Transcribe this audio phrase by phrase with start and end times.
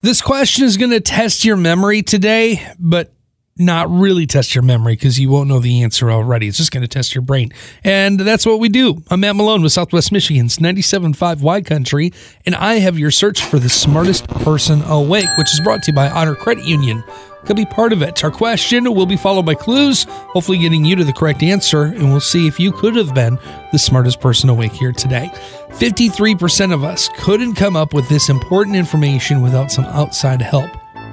[0.00, 3.12] This question is going to test your memory today, but
[3.56, 6.46] not really test your memory because you won't know the answer already.
[6.46, 7.50] It's just going to test your brain.
[7.82, 9.02] And that's what we do.
[9.10, 12.12] I'm Matt Malone with Southwest Michigan's 97.5 Y Country,
[12.46, 15.96] and I have your search for the smartest person awake, which is brought to you
[15.96, 17.02] by Honor Credit Union.
[17.44, 18.22] Could be part of it.
[18.24, 22.10] Our question will be followed by clues, hopefully getting you to the correct answer, and
[22.10, 23.38] we'll see if you could have been
[23.72, 25.30] the smartest person awake here today.
[25.70, 30.70] 53% of us couldn't come up with this important information without some outside help.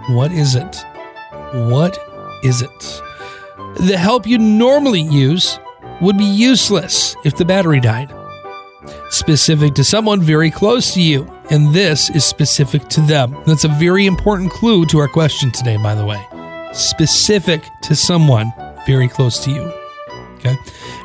[0.10, 0.84] What is it?
[1.54, 1.98] What
[2.44, 3.02] is it?
[3.88, 5.60] The help you normally use
[6.02, 8.14] would be useless if the battery died.
[9.10, 13.36] Specific to someone very close to you, and this is specific to them.
[13.46, 16.22] That's a very important clue to our question today, by the way.
[16.74, 18.52] Specific to someone
[18.86, 19.72] very close to you.
[20.36, 20.58] Okay.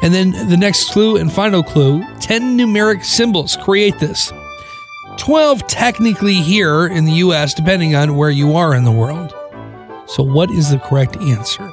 [0.03, 4.33] And then the next clue and final clue 10 numeric symbols create this.
[5.17, 9.34] 12 technically here in the US, depending on where you are in the world.
[10.07, 11.73] So, what is the correct answer?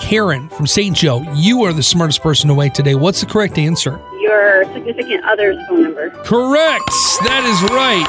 [0.00, 0.96] Karen from St.
[0.96, 2.94] Joe, you are the smartest person awake today.
[2.94, 4.00] What's the correct answer?
[4.32, 6.08] Your significant other's phone number.
[6.24, 6.88] Correct.
[7.24, 8.08] That is right.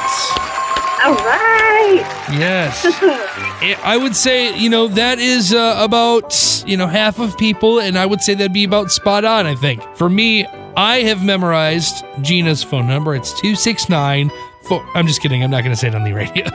[1.04, 2.00] All right.
[2.38, 2.80] Yes.
[3.84, 7.98] I would say, you know, that is uh, about, you know, half of people, and
[7.98, 9.82] I would say that'd be about spot on, I think.
[9.96, 10.46] For me,
[10.78, 13.14] I have memorized Gina's phone number.
[13.14, 14.30] It's 269
[14.62, 14.82] four.
[14.94, 15.42] I'm just kidding.
[15.44, 16.46] I'm not going to say it on the radio.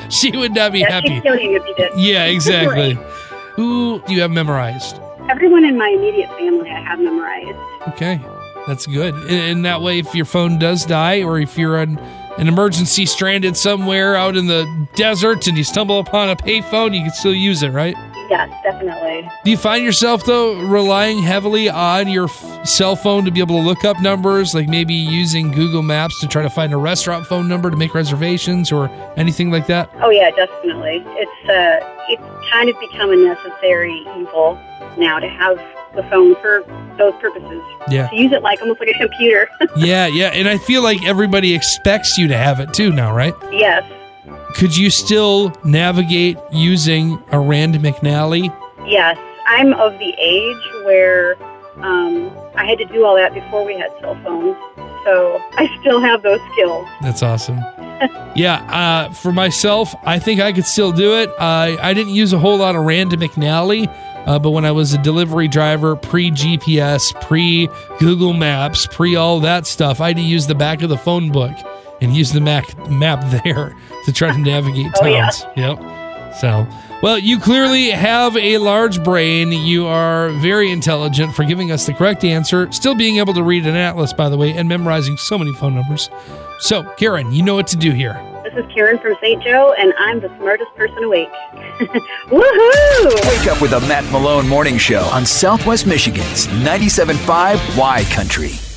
[0.10, 1.08] she would not be Yeah, happy.
[1.08, 1.90] she'd kill you if you did.
[1.98, 2.98] Yeah, exactly.
[3.54, 4.98] Who do you have memorized?
[5.30, 7.56] Everyone in my immediate family I have memorized.
[7.88, 8.20] Okay,
[8.66, 9.14] that's good.
[9.30, 11.98] And, that way, if your phone does die, or if you're an,
[12.38, 17.02] an emergency stranded somewhere out in the desert and you stumble upon a payphone, you
[17.02, 17.94] can still use it, right?
[18.30, 19.28] Yes, definitely.
[19.44, 23.60] Do you find yourself though relying heavily on your f- cell phone to be able
[23.60, 27.26] to look up numbers, like maybe using Google Maps to try to find a restaurant
[27.26, 29.90] phone number to make reservations or anything like that?
[30.00, 31.04] Oh yeah, definitely.
[31.08, 34.58] It's uh, it's kind of become a necessary evil
[34.96, 35.58] now to have
[35.94, 36.62] the phone for
[36.98, 37.62] those purposes.
[37.88, 38.08] Yeah.
[38.08, 39.48] To use it like almost like a computer.
[39.76, 43.34] Yeah, yeah, and I feel like everybody expects you to have it too now, right?
[43.50, 43.84] yes.
[44.54, 48.54] Could you still navigate using a Rand McNally?
[48.86, 49.16] Yes.
[49.46, 51.36] I'm of the age where
[51.76, 54.56] um, I had to do all that before we had cell phones.
[55.04, 56.86] So I still have those skills.
[57.00, 57.58] That's awesome.
[58.36, 61.30] yeah, uh, for myself, I think I could still do it.
[61.38, 63.86] I I didn't use a whole lot of Rand McNally,
[64.26, 67.68] uh, but when I was a delivery driver, pre GPS, pre
[67.98, 71.30] Google Maps, pre all that stuff, I had to use the back of the phone
[71.30, 71.52] book
[72.00, 73.74] and use the Mac map there
[74.04, 75.30] to try to navigate Oh, yeah.
[75.30, 75.46] towns.
[75.56, 76.34] Yep.
[76.40, 76.66] So,
[77.02, 79.52] well, you clearly have a large brain.
[79.52, 83.66] You are very intelligent for giving us the correct answer, still being able to read
[83.66, 86.08] an atlas, by the way, and memorizing so many phone numbers.
[86.60, 88.14] So, Karen, you know what to do here.
[88.44, 89.42] This is Karen from St.
[89.42, 91.28] Joe, and I'm the smartest person awake.
[92.28, 93.28] Woohoo!
[93.28, 98.71] Wake up with a Matt Malone morning show on Southwest Michigan's 97.5 Y Country.